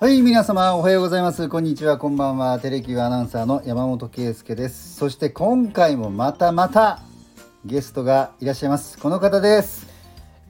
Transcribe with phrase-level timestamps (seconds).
[0.00, 1.48] はい、皆様おはようございます。
[1.48, 2.60] こんにちは、こんばんは。
[2.60, 4.94] テレキューアナウンサーの山本圭介です。
[4.94, 7.00] そして今回もまたまた
[7.64, 8.96] ゲストがいらっしゃいます。
[8.96, 9.88] この方です。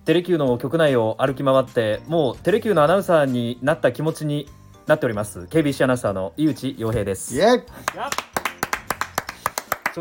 [0.05, 4.51] テレキューの局内を歩き回ってもうテレキューのアナウンサーになった気持ちに
[4.87, 8.28] なっております KBC アナウンサーの井内洋平ですイエイ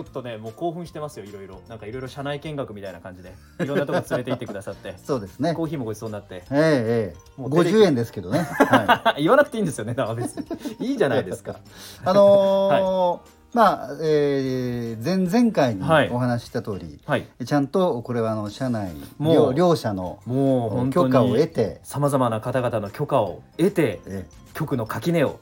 [0.03, 1.61] ちょっとねもう興奮してますよいろいろ。
[1.67, 3.33] なんかいろいろ社内見学みたいな感じで。
[3.59, 4.95] いろんなとこ連れて行ってくださって。
[5.03, 5.53] そうですね。
[5.53, 6.35] コーヒーもごちそうになって。
[6.35, 7.79] ええええ、もうテレビ。
[7.79, 8.39] 50円ですけどね。
[8.39, 9.21] はい。
[9.23, 10.37] 言わなくていいんですよね別
[10.79, 10.87] に。
[10.87, 11.57] いいじゃないですか。
[12.03, 16.09] あのーまあ、えー、前々回にはい。
[16.09, 17.25] お話しした通り、はい。
[17.43, 25.39] ちゃんとこれはあの社内もう両両社のもう許可を得にて、さまざまな方々の許可を得てえ局の垣根を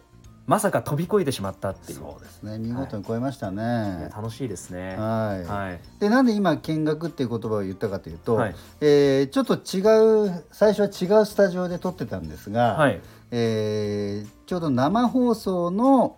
[0.48, 1.98] まさか飛び越えてしまったっていう。
[1.98, 2.60] そうですね。
[2.60, 3.56] 見事に超えましたい。
[3.56, 4.10] やね。
[4.16, 4.96] 楽しいですね。
[4.96, 5.44] はい。
[5.44, 5.80] はい。
[6.00, 8.56] でなんで今見学っていう言葉を言ったかというと、はい。
[8.82, 13.02] えーちょっと違う最初は違うスタジオで撮ってたんですが、はい。
[13.32, 16.18] えーちょうど生放送の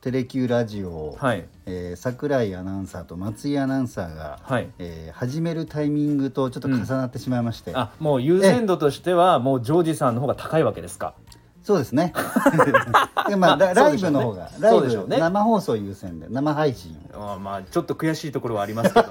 [0.00, 1.48] テレキューラジオを、はい。
[1.64, 4.68] えー桜井アナウンサーと松井アナウンサーが、はい。
[4.78, 11.14] えー始めるタイミングとちょっと重なってしまいまして、あもう優先度としてはもうジョージさんの方が高いわけですか？
[11.68, 12.14] そうですね。
[13.28, 15.18] で、まあ、ラライブの方が、ライブ、そうでしょうね。
[15.18, 17.32] 生放送優先で生配信を。
[17.32, 19.08] あまあちょっと悔しいところはありますけど。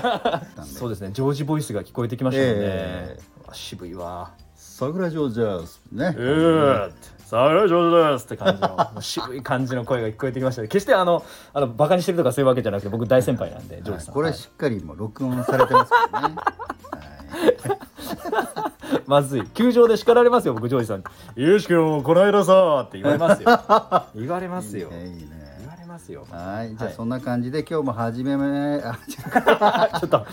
[0.64, 1.10] そうですね。
[1.12, 4.30] ジョージボイスが聞こえてきましたよね、えあ渋いわ。
[4.54, 6.94] 桜城ジャズね、えーって
[7.26, 10.68] さあ上手ですって感じの もう渋い感じの声が聞こえてきましたね。
[10.68, 16.34] 決してあのあのバカにしてるとかそういうわけじゃなくて僕大先輩なんでジョージさん、これはいしっかりもう録音されてますからね。
[16.34, 17.89] はい
[19.06, 19.46] まずい。
[19.54, 21.04] 球場で叱られますよ僕ジョージさんに
[21.36, 23.48] 「ゆうし君この間さ」って言われますよ。
[24.14, 24.88] 言われますよ。
[24.90, 25.36] いいねいい言ね
[25.68, 26.26] われますよ。
[26.30, 26.94] はい、じゃあはい。
[26.94, 28.98] そんな感じで今日も始めめあ
[30.00, 30.26] ちょっと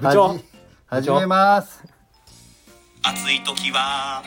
[0.00, 0.22] 部長。
[0.28, 1.82] はじ始めます。
[3.02, 4.22] 暑い時は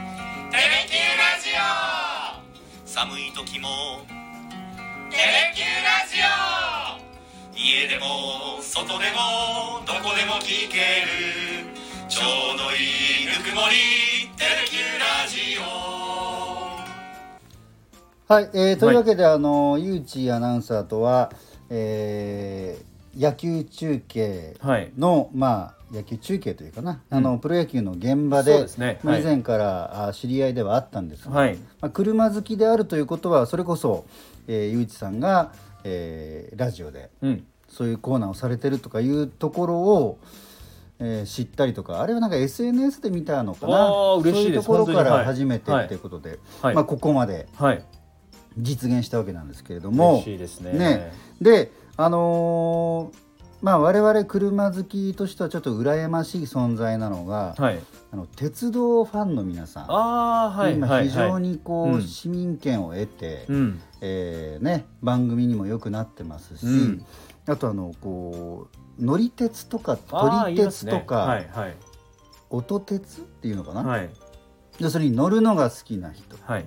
[0.50, 1.64] 「テレキューラジオ」
[2.86, 3.68] 寒い時も
[5.10, 7.04] 「テレキューラジオ」
[7.56, 10.76] 家でも外でもどこでも聞け
[11.06, 11.83] る
[12.14, 12.22] ちょ
[12.54, 13.74] うどいいぬくもり
[14.38, 15.64] 「テレキューラジオ」
[18.32, 21.32] はい、えー、というわけで、あのゆうちアナウンサーとは、
[21.70, 24.56] えー野球中継。
[24.60, 24.92] はい。
[24.96, 31.56] の、まあ野球中継というかな、あのプロ野球の現場でねはいまあ以前から、あ知り合いではあったんですが、はい。
[31.80, 34.04] まあ、車好きであるということはそれこそ、
[34.46, 35.50] えー、ゆうちさんが、
[35.82, 37.44] えーラジオでうん。
[37.68, 40.18] そういうコーナーをされてるとかいうところを、
[41.00, 43.88] えー知ったりとかあれはなんか SNS で見たのかな？
[43.88, 45.84] そういうところから初めてはい。
[45.86, 45.96] ってい。
[45.96, 46.74] うことで、はい。
[46.74, 47.84] まあ、ここまではい。
[48.58, 51.12] 実現したわけなんですけれどもいですね。
[51.40, 53.24] であのー
[53.62, 57.80] まあ我々車好きとしてはちょっと羨ましい存在なのが、はい。
[58.12, 59.84] あの鉄道ファンの皆さん。
[59.90, 60.74] ああはい。
[60.74, 62.02] 今非常にこう、うん。
[62.02, 67.06] 市民権を得て、うんえーね、番組にもよくなってますし、うん。
[67.46, 71.76] あとあのこう乗り鉄とかあ撮り鉄とか、はいはい。
[72.50, 74.10] 音鉄っていうのかな、はい。
[74.78, 76.66] 要するに乗るのが好きな人、はい。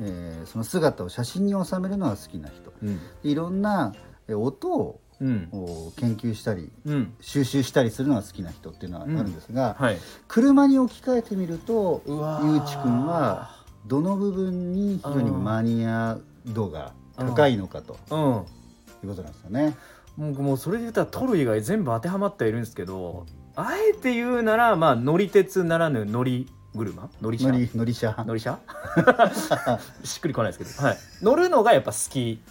[0.00, 2.72] えーその姿を写真に収めるのが好きな人。
[2.82, 2.98] うん。
[3.22, 3.94] いろんな
[4.26, 5.48] えー音をうん。
[5.52, 7.14] お研究したりうん。
[7.20, 9.98] 収集したりするのが好きな人っていうのはあるんですが、はい。
[10.26, 16.18] 車に置き換えてみるとゆうちくんはどの部分に非常にマニア
[16.48, 18.18] 度が高いのかとうん。
[19.04, 19.76] いうことなんですよね。
[20.16, 27.08] もうもうそれで言ったら取る以外全部当てはまってはいるんですけどあえて言うならまあ乗り鉄ならぬ乗り車？
[27.22, 27.52] 乗り車？
[27.52, 28.24] 乗り乗り車？
[28.24, 28.58] 乗り車？
[30.02, 32.42] しっくりこないですけど、はい、乗るのがやっぱ好き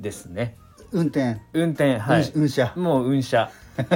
[0.00, 0.58] ですね。
[0.92, 2.32] 運転、運転はい。
[2.34, 3.50] 運運車、もう運車。
[3.76, 3.88] なん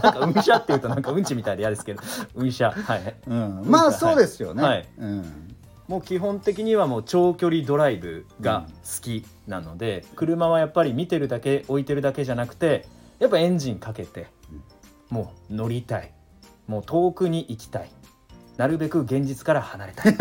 [0.00, 2.02] か運車っていうとなんかうんちみたいで嫌ですけど。
[2.34, 2.70] 運車。
[2.70, 3.14] はい。
[3.26, 4.62] うん、まあそうですよね。
[4.62, 4.88] はい。
[4.98, 5.53] うん、
[5.88, 12.86] もう基本的にはもう長距離ドライブが好きなので、車はやっぱり見てるだけ置いてるだけじゃなくて
[13.18, 14.26] やっぱエンジンかけて
[15.10, 16.12] もう乗りたい。
[16.66, 17.90] もう遠くに行きたい。
[18.56, 20.12] なるべく現実から離れたい。
[20.14, 20.16] い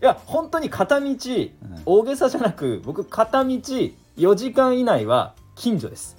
[0.00, 1.16] や本当に片道
[1.86, 6.16] 大げさじゃなく僕片道4時間以内は近所です。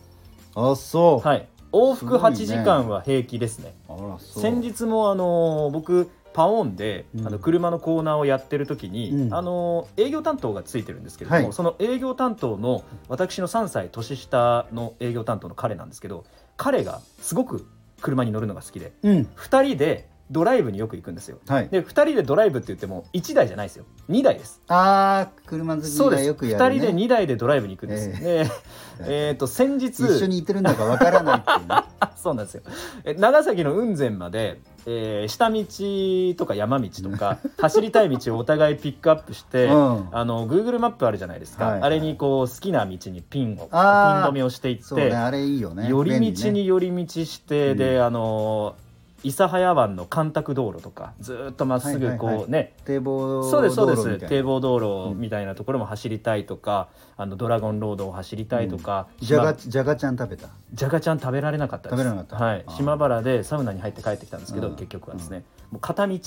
[0.55, 1.27] あそう。
[1.27, 1.47] はい。
[1.71, 2.37] 往復すごいね。
[2.39, 3.75] 8時間は平気ですね。
[3.87, 4.41] あらそう。
[4.41, 7.27] 先日もあのー僕パオンで、うん。
[7.27, 9.33] あの車のコーナーをやってる時に、うん。
[9.33, 11.53] あのー営業担当がついてるんですけれども、はい。
[11.53, 16.25] その営業担当の私の3歳年下の営業担当の彼なんですけど
[16.57, 17.67] 彼がすごく
[18.01, 21.39] 車に乗るのが好きでうん、2人でドライブによく行くんですよ。
[21.47, 21.69] はい。
[21.69, 23.85] で2人でドライブって言っても1台じゃないですよ。
[24.09, 24.61] 2台です。
[24.67, 26.81] ああ車好きがよくやる、ね。
[26.81, 28.45] 2人で2台でドライブに行くんです、で
[29.01, 31.75] えーと先日一緒に行ってるんだかわからないっていうね。
[32.15, 32.61] そうなんですよ。
[33.05, 34.59] え長崎の雲仙まで、
[34.91, 40.09] えー下道とか山道とか走りたい道をお互いピックアップして、うん。
[40.11, 41.73] あの Google マップあるじゃないですか、はい。
[41.73, 45.87] はいあれにこう好きな道にピンをピン止めをしていって、あれいいよね。
[45.89, 48.75] 寄り道に寄り道して、であの
[49.23, 52.51] 諫早湾の干拓道路とかずーっとまっすぐこうね、はいはい。
[52.51, 54.19] はい堤防そうですそうで道路みたいな。
[54.19, 54.79] す堤防道
[55.09, 60.49] 路みたいなところも走りたいとか、あのドラゴンロードを走りたいとか、じゃが島じゃがちゃん食べた？
[60.73, 61.97] じゃがちゃん食べられなかったです。
[61.97, 62.45] 食べられなかった。
[62.45, 62.65] はい。
[62.69, 64.75] 島原でサウナに入って帰ってきたんですけど、うん。
[64.75, 66.17] 結局はですね、もう片道、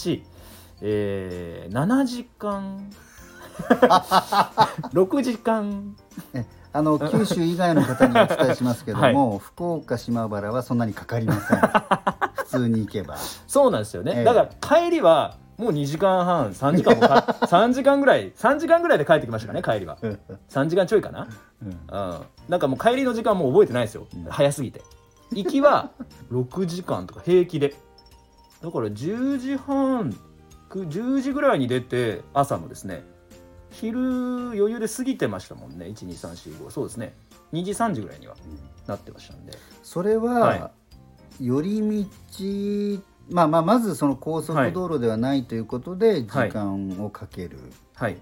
[0.83, 2.91] えー、7時間。
[4.93, 5.97] 6時間。
[6.35, 11.59] えあの九州以外の方にお伝えしますけども、 福岡島原はそんなにかかりません。
[11.59, 13.17] 普通に行けば。
[13.47, 14.25] そうなんですよね、ええ。
[14.25, 19.99] だから帰りはもう2時間半3時間もか 3時間ぐらい3時間ぐらいで帰ってきましたかね帰りは。
[20.49, 21.29] 3時間ちょいかな。
[21.63, 21.69] うん。
[21.69, 24.25] うん、なんかもう帰りの時間もう覚えてないですよ、うん。
[24.25, 24.83] 早すぎて。
[25.33, 25.91] 行きは
[26.31, 27.75] 6時間とか平気で。
[28.63, 30.17] だから10時半
[30.69, 33.05] く10時ぐらいに出て朝のですね
[33.71, 35.87] 昼余裕で過ぎてましたもんね。
[35.87, 37.15] 12345そうですね。
[37.53, 38.37] 2時3時ぐらいには
[38.87, 39.53] なってましたんで。
[39.83, 40.71] それは、は
[41.41, 47.59] 寄り道まあまあまずその高速道路ではないということで時間をかける、
[47.95, 48.17] はい。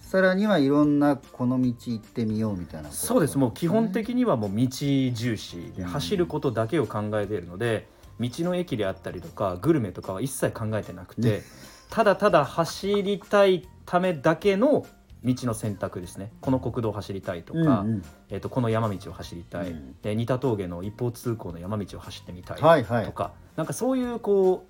[0.00, 3.00] さらにはいろんなこの道行ってみようみたいなこと。
[3.00, 3.38] そうです。
[3.38, 5.88] もう基本的にはもう道重視でうん。
[5.88, 7.88] 走ることだけを考えているので
[8.20, 11.42] 道の駅であったりとかグルメとかは一切考えてなくて、ね。
[11.90, 14.86] ただただ走りたいためだけの
[15.24, 16.32] 道の選択ですね。
[16.40, 18.02] この国道を走りたいとか、うんうん。
[18.28, 19.96] えー、とこの山道を走りたい、うん。
[20.02, 23.06] で似た峠の一方通行の山道を走ってみたいはいはい。
[23.06, 24.66] とか、なんかそういうこ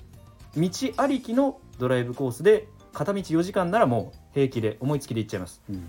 [0.57, 5.63] う道ありきのドライブコースで片道4時間ならもう平気で思いつきで行っちゃいます。
[5.69, 5.89] うん。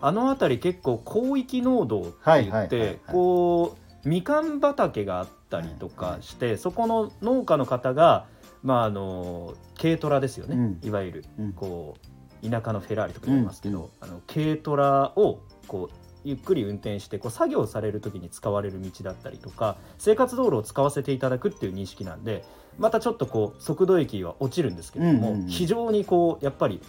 [0.00, 8.26] あの辺り結構広域農道ってはい言っはいはいはいてこうみかん畑があったりとかしてそこの農家の方が
[8.62, 10.80] まああの軽トラですよね、うん。
[10.82, 11.52] いわゆるうん。
[11.54, 12.13] こう
[12.48, 14.08] 田舎のフェラーリとか言いますけど、うん。
[14.08, 22.44] あの軽トラをこうゆっくり運転してこう作業される時に使われる道だったりとか生活道路を使わせていただくっていう認識なんで
[22.78, 25.48] またちょっとこう速度域は落ちるんですけれども、うんうんうん。
[25.48, 26.80] 非常にこうやっぱり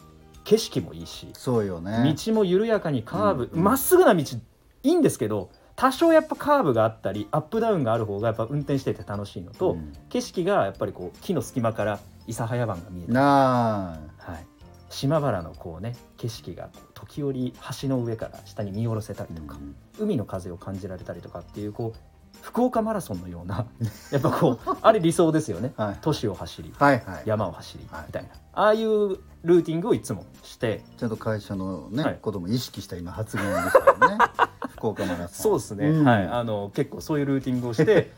[0.45, 2.15] 景色もいいしそうよね。
[2.25, 4.37] 道も緩やかにカーブうんま、っすぐな道い
[4.83, 9.93] いんですけど多少やっぱカーブがあったりアップダウンがある方がやっぱ運転してて楽しいのと、うん。
[10.09, 14.31] 景色がやっぱりこう木の隙間から諫早湾が見えて、なあ。
[14.31, 14.45] はい、
[14.95, 19.57] 島原のこうね景色が時折橋の上から下に見下ろせたりとか、
[19.99, 21.99] 海の風を感じられたりとかっていうこう
[22.41, 23.65] 福岡マラソンのような
[24.11, 25.97] やっぱこう あれ理想ですよね、はい。
[25.99, 27.23] 都市を走りはいはい。
[27.25, 28.03] 山を走りはい。
[28.07, 30.81] みたいな、ああいうルーティングをいつもして。
[30.97, 32.19] ちゃんと会社のね、はい。
[32.21, 34.17] ことも意識した今発言でしたよね。
[34.75, 35.27] 福岡マラソン。
[35.29, 36.05] そうですね、うん。
[36.05, 36.27] はい。
[36.27, 38.13] あの結構そういうルーティングをして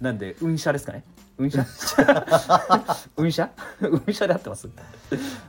[0.00, 1.04] なんで運車ですかね。
[1.38, 1.64] 運車
[3.16, 3.48] 運車
[3.80, 4.68] 運車で合ってます？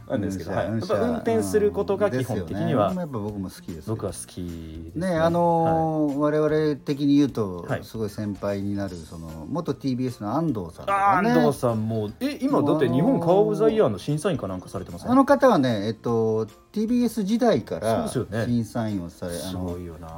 [0.07, 3.96] なんですけど、はい、やっぱ運転することが基本的には、ねやっぱ僕も好きですよ。
[3.96, 5.07] 僕は好きですね。
[5.18, 7.84] あのー我々的に言うと、はい。
[7.84, 11.31] すごい先輩になるその元 TBS の安藤さんね。
[11.31, 18.07] 安藤さんもえ今だって日本カー・オブ・ザ・イヤーの審査員かなんかされてますねあの方はねえっと TBS 時代から
[18.46, 19.75] 審査員をされ、あすの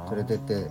[0.08, 0.66] されてて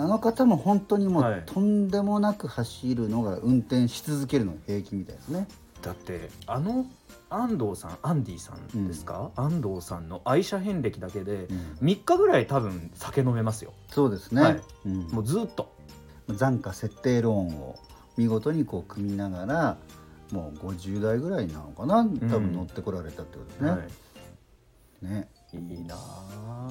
[0.00, 1.42] あの方も本当にもう、はい。
[1.46, 5.46] とんでもなく走るのが運転し続けるのが平気みたいですね。
[5.82, 6.86] だってあの
[7.30, 11.86] 安藤さんアンディさんですか、安藤さんの愛車遍歴だけでうん。
[11.86, 13.72] 3日ぐらい多分酒飲めますよ。
[13.88, 14.60] そうですね、はい。
[14.86, 15.00] うん。
[15.08, 15.72] もうずっと。
[16.28, 17.76] 残価設定ローンを
[18.16, 19.76] 見事にこう組みながら
[20.32, 22.04] もう50代ぐらいなのかな多
[22.38, 23.70] 分乗ってこられたってことですね。
[23.70, 25.06] はい。
[25.06, 25.28] ね。
[25.52, 25.96] いいな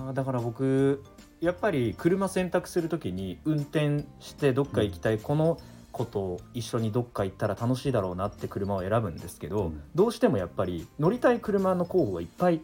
[0.08, 0.14] あ。
[0.14, 1.04] だから僕
[1.42, 5.60] やっぱり車選択する時に運転してどっか行きたい、この
[5.92, 9.82] 子と一緒にどっか行ったら楽しいだろうなって車を選ぶんですけど、うん。
[9.96, 12.62] どうしてもやっぱり乗りたい車の候補がいっぱい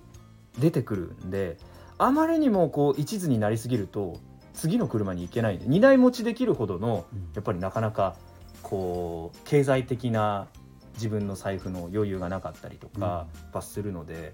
[0.60, 1.58] 出てくるんで
[1.98, 4.20] あまりにもこう一途になりすぎると
[4.54, 7.20] 次の車に行けないんで荷台持ちできるほどのうん。
[7.34, 8.16] やっぱりなかなか
[8.62, 10.48] こう経済的な
[10.96, 14.34] 自分の財布の余裕がなかったりとかやっぱするので。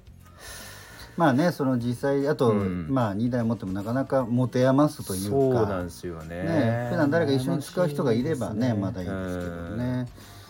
[1.18, 2.88] まあねその実際あと、うん。
[2.90, 5.30] まあ2台持ってもなかなか持て余すというか。
[5.30, 6.44] そうなんですよね。
[6.44, 10.08] ね普段誰か一緒に使う人がいればね楽しまだいいですけどうんね。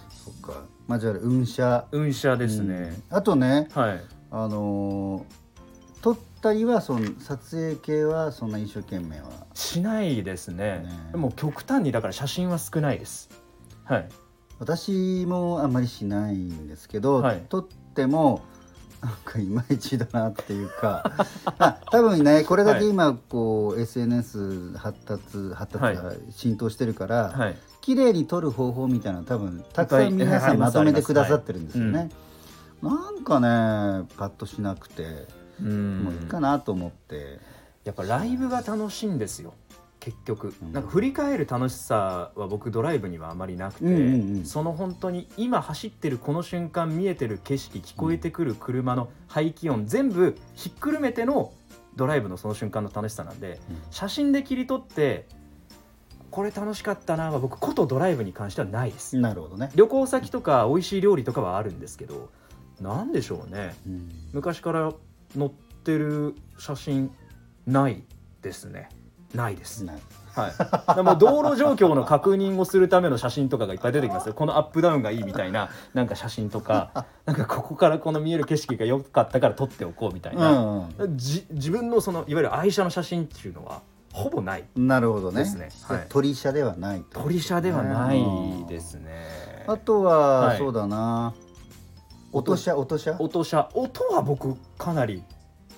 [0.09, 0.63] そっか。
[0.87, 3.17] まあじゃあ運車運車ですね、うん。
[3.17, 4.01] あとねはい。
[4.31, 5.41] あのー
[6.01, 9.29] 撮ったりはその撮影系はそんな一生懸命は。
[9.53, 10.79] しないですね。
[10.79, 13.29] ねでも極端にだから写真は少ないです。
[13.83, 14.09] はい。
[14.57, 17.45] 私もあんまりしないんですけど、はい。
[17.49, 18.41] 撮っても
[19.01, 21.03] なんかいまいちだなっていうか。
[21.57, 27.57] あ多分ねこれだけ今こう、SNS 発達発達が浸透してるから、はい。
[27.81, 31.93] 綺麗に撮る方法みたいなの多分たくさん皆さんまとめてくださってるんですよはい。
[31.93, 32.09] ね。
[32.81, 35.27] なんかねパッとしなくて、
[35.61, 36.03] うん。
[36.03, 37.39] もういいかなと思って。
[37.83, 39.55] やっぱライブが楽しいんですよ
[40.01, 40.73] 結局、うん。
[40.73, 44.45] なんか振り返る楽しさは僕ドライブにはあまりなくて、うんうんうん。
[44.45, 51.53] その本当に今走ってるこの瞬間見えてる景色聞こえてくる車の排気音全部ひっくるめての
[51.95, 53.77] ドライブのその瞬間の楽しさなんでうん。
[53.91, 55.27] 写真で切り取って
[56.31, 59.17] これ楽しかったなは僕ことドライブに関してはないです。
[59.17, 59.69] なるほどね。
[59.75, 62.31] 旅行先とか美味しい料理とかはあるんですけど
[62.79, 63.75] なんでしょうね。
[63.85, 64.09] うん。
[64.33, 64.91] 昔から
[65.37, 65.49] 載っ
[65.83, 67.11] てる写真
[67.67, 68.03] ない
[68.41, 68.89] ですね
[69.35, 69.99] ないです、ない。
[70.33, 70.47] は
[70.97, 74.33] い、もう道路状況の確認をするための写真とかがいっぱい出てきますよ。
[74.33, 77.05] このアップダウンがいいみたいななんか写真とか。
[77.25, 83.81] なんかここからこの見える景色が良かったから撮っておこうみたいな、うんじ自分のそのいわゆる愛車の写真っていうのは
[84.13, 85.43] ほぼないうん、なるほどね。
[85.43, 85.69] ですね。
[85.83, 86.05] はい。
[86.07, 87.21] 鳥車ではないと。
[87.21, 88.23] 鳥車ではない
[88.67, 89.65] ですね。
[89.67, 90.57] あとは、はい。
[90.57, 91.33] そうだな。
[92.31, 93.15] 音車音車？
[93.19, 93.69] 音車。
[93.73, 95.23] 音は僕かなり、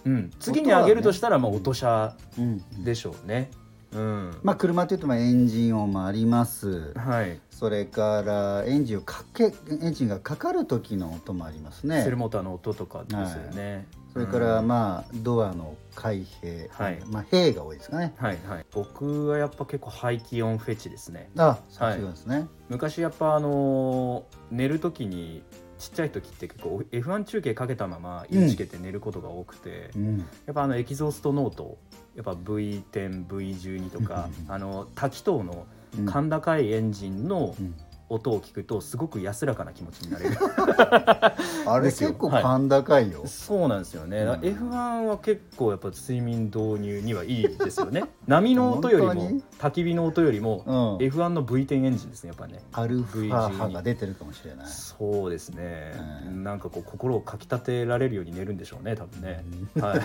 [0.06, 2.84] うん、次に上げるとしたらまあ音車うん。
[2.84, 3.50] でしょうね。
[3.94, 4.38] うん。
[4.44, 6.94] まあ車というとまあエンジン音もあります。
[6.96, 7.40] はい。
[7.52, 12.18] それからエンジンをかけエンジンがかかる時の音もありますねセル。
[12.18, 13.88] モーターの音とかですよね。
[14.12, 18.14] それからうんまあドアの開閉、はいまあ閉が多いですかね。
[18.18, 18.66] はいはい。
[18.74, 21.30] 僕はやっぱ結構排気音フェチですね。
[21.38, 22.48] あ、そうですね。
[22.70, 25.44] 昔やっぱあのー寝る時に
[25.84, 30.20] ちっちゃい時って結構 F1 中継かけたままインチケて寝ることが多くて、うん。
[30.20, 31.78] やっぱあのエキゾーストノート
[32.16, 35.66] やっぱ V10、V12 とかあの多気筒の
[35.98, 36.06] うん。
[36.06, 37.76] 甲高いエンジンのうん
[38.14, 40.38] 音を聞くとすごく安らかな気持ちになれる。
[41.66, 43.24] あれ結構甲高いよ。
[43.26, 44.26] そうなんですよね、うん。
[44.28, 48.04] だから F1 は結構やっぱ睡眠導入にはいいですよね。
[48.28, 51.08] 波の音よりも焚き火の音よりもうん。
[51.08, 52.62] F1 の V10 エンジンですねやっぱね。
[52.74, 54.68] アルファ波が出てるかもしれない。
[54.68, 55.94] そうですね、
[56.28, 56.44] うん。
[56.44, 59.44] なんかこう心をかきたてられるように寝るんでしょうね多分ね、
[59.80, 59.96] は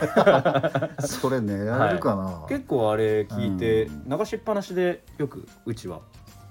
[0.98, 2.46] い、 それ狙えるかな？
[2.48, 4.18] 結構あれ聞いてうん。
[4.18, 6.00] 流しっぱなしでよくうちは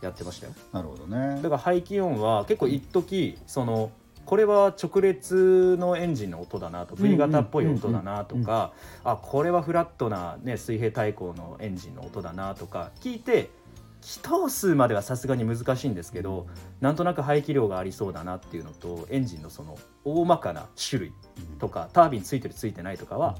[0.01, 0.53] やってましたよ。
[0.71, 1.41] なるほどね。
[1.41, 1.43] だ。
[1.43, 3.91] から排気音は結構一時その
[4.25, 8.73] これは直列のエンジンの音だなと V 型っぽい音だなとか
[9.05, 13.49] あこれはフラットな、ね、水平対向のエンジンの音だなとか聞いて
[14.01, 16.47] 気筒数まではさすがに難しいんですけど
[16.81, 21.13] なんとなく排気量がありそうだなっていうのとエンジンのその大まかな種類
[21.57, 23.37] とかタービンついてるついてないとかは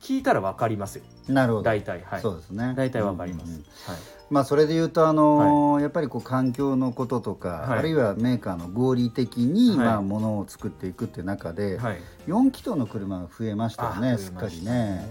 [0.00, 1.04] 聞いたら分かりますよ。
[1.28, 1.64] なるほど。
[1.64, 2.20] 大体はい。
[2.22, 2.74] そうですね。
[2.76, 3.62] 大体分かります、うんうんうん。
[3.62, 3.98] はい。
[4.30, 7.78] まあそれで言うとあのーやっぱりこう環境のこととか、はい。
[7.80, 9.78] あるいはメーカーの合理的に、はい。
[9.78, 11.98] まあものを作っていくっていう中で、はい。
[12.26, 14.00] 4気筒の車が増えましたよあね。
[14.00, 15.08] 増えましたすっかりね。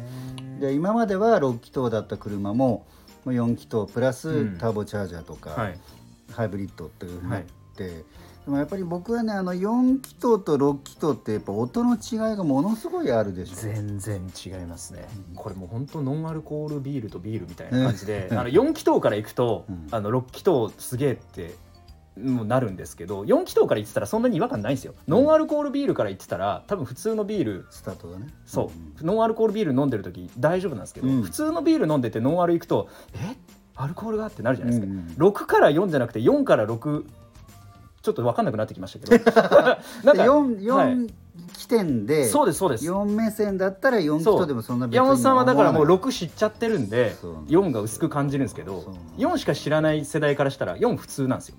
[0.59, 2.85] で今までは6気筒だった車も
[3.25, 4.57] もう4気筒プラスうん。
[4.57, 5.79] ターボチャージャーとか、はい。
[6.31, 7.41] ハイブリッドっていうふうになっ
[7.75, 8.03] て、
[8.49, 13.55] でもやっぱり僕はねあの4気筒と6気筒ってやっぱ音の違いがものすごいあるでしょ。
[13.55, 15.35] 全然違いますね、うん。
[15.35, 18.39] これもう本当ノンアルコールビールとビールみたいな感じで、うん。
[18.39, 19.87] あの4気筒からいくと、うん。
[19.91, 21.53] あの6気筒すげえって
[22.19, 28.29] もうなるんですけど4気筒から言ってたらそんなに違和感ないんですよ、ノンアルコールビールから言ってたら多分普通のビールスタートがね。
[28.47, 31.21] そう、ノンアルコールビール飲んでる時大丈夫なんですけど、うん。
[31.21, 33.35] 普通のビール飲んでてノンアルいくとえ？
[33.75, 34.25] アルコールが？
[34.25, 37.05] ってなるじゃないですか、うんうん6から4じゃなくて4から6
[38.01, 39.31] ちょっと分かんなくなってきましたけど。
[40.03, 40.93] なんでか 4, はい。
[40.93, 41.09] 4
[41.53, 42.85] 起点で、そうですそうです。
[42.85, 46.09] 4目線だったら4気筒でもそんな別に山本さんはだからもう思わない。
[46.09, 51.55] 6知っちゃってるんでそう4が薄く感じるんですけどそう4しか知らない世代からしたら4普通なんですよ。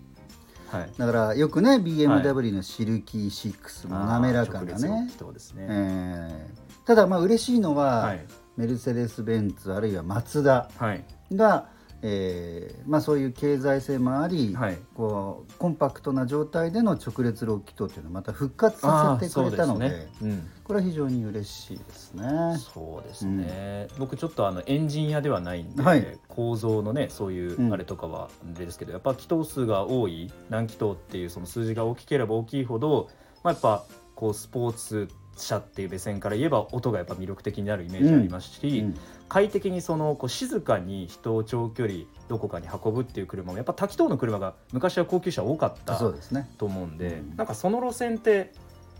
[0.71, 5.67] はい、だからよくね BMW のシルキー6も滑らかなね、音ですね。
[5.69, 8.27] えーただまあ嬉しいのは、はい。
[8.57, 11.05] メルセデス・ベンツあるいはマツダはい。
[11.33, 11.67] が、
[12.03, 14.79] えーまあ、そういう経済性もあり、はい。
[14.95, 20.43] こうコンパクトな状態での直列6気筒っていうのをまた復活させてくれたのであーそうですね。
[20.65, 22.25] これは非常に嬉しいですね。
[22.25, 22.59] うん、。
[22.59, 26.19] そうですね、僕ちょっとあのエンジン屋ではないんで、はい。
[26.29, 33.11] 構造のねそういううんあれとかはあれですけど、やっぱ気筒数が多い何気筒っていうその数字が大きければ大きいほど、
[33.43, 35.09] まあ、やっぱこうスポーツ
[35.45, 38.95] 車っていう目線から言えば音がやっぱ魅力的になるイメージありますし、うん
[39.31, 46.51] 快適にそのこう静かに人を長距離どこかに運ぶっていう車もやっぱ多気筒の車が昔は高級車多かったそうですね。
[46.59, 47.37] と思うんで、うん。
[47.37, 48.53] なんかその路線って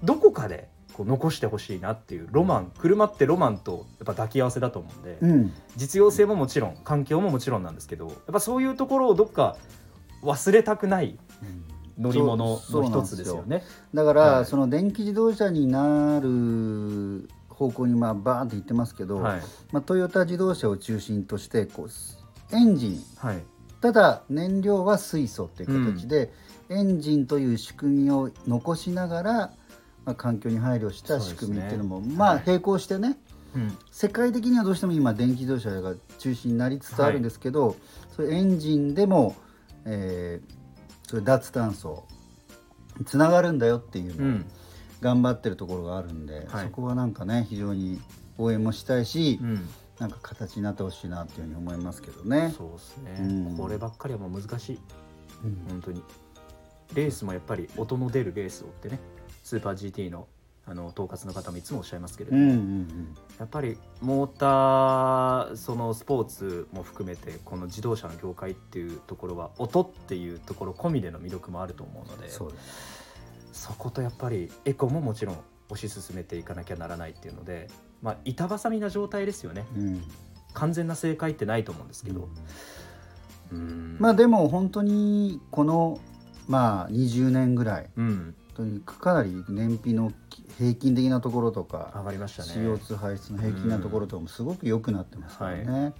[0.05, 9.57] どこかでこう残してほしいなっていうロマン車ってロマンとやっぱ抱き合わせだと思うんで、うん、実用性ももちろん環境ももちろんなんですけどやっぱそういうところをどっか
[10.23, 11.19] 忘れたくない
[12.01, 13.63] 乗り物そうの一つですよね。
[13.93, 14.47] だから、はい。
[14.47, 19.41] その電気自動車になる方向にまあバーンと言ってますけど、はい。
[19.71, 23.03] まあ、トヨタ自動車を中心としてこうエンジン。
[23.17, 23.43] はい。
[23.83, 26.33] ただ燃料は水素っていう形で、
[26.71, 29.33] エンジンという仕組みを残しながら、
[30.07, 33.19] まあ、環境に配慮した仕組みっていうのも、まあ並行してね
[33.55, 33.77] うん。
[33.91, 37.77] 世界的にはどうしても今電気自動車が中心になりつつあるんですけど、
[38.17, 39.37] それエンジンでも、
[39.85, 40.60] えー
[41.11, 42.05] それ脱炭素
[43.05, 44.47] つながるんだよっていうのをうん。
[45.01, 46.67] 頑張ってるところがあるんで、はい。
[46.67, 48.01] そこはなんかね非常に
[48.39, 49.69] 応援もしたいし、うん。
[49.99, 52.55] なんか形になってほしいなっていうふうに思いますけどね。
[52.57, 53.57] そうですね、うん。
[53.57, 54.79] こればっかりはもう難しい。
[55.43, 55.67] うん。
[55.69, 56.05] 本当に。
[56.95, 59.01] レースもやっぱり音の出るレースをってね
[59.43, 60.29] スーパー GT の
[60.71, 72.51] あの統括の方もいつもおっしゃいますけれども、うんうんやっぱりモーターそのスポーツも含めてこの自動車の業界っていうところは音っていうところ込みでの魅力もあると思うのでそ
[73.79, 75.39] ことやっぱりエコももちろん
[75.71, 77.69] 推し進めていかなきゃならないっていうので、
[78.03, 79.65] まあ、板挟みな状態ですよね。
[79.75, 80.03] うん。
[80.53, 82.29] 完全な正解ってないと思うんですけど、
[83.53, 83.97] うん。
[83.99, 86.01] まあでも本当にこの
[86.49, 90.13] まあ20年ぐらいうん本当にかなり燃費の
[90.59, 95.95] 平均的なところとか上がりましたね CO2 排出の平均なところとかもすごく良くなってますからね。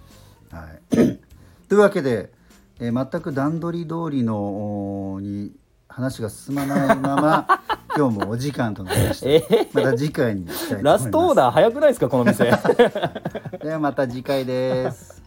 [0.51, 1.19] はい
[1.67, 2.31] というわけで、
[2.79, 5.51] えー全く段取り通りのに
[5.87, 7.47] 話が進まないまま
[7.95, 9.29] 今日もお時間となりました。
[9.29, 11.03] えまた次回にしたいと思います。
[11.05, 12.45] ラストオーダー早くないですかこの店
[13.61, 15.20] ではまた次回です。